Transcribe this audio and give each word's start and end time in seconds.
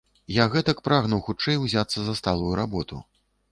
Я 0.35 0.45
гэтак 0.55 0.81
прагну 0.87 1.19
хутчэй 1.27 1.61
узяцца 1.65 1.99
за 2.09 2.19
сталую 2.23 2.57
работу. 2.63 2.95